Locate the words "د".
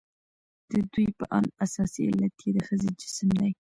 0.71-0.71, 2.55-2.59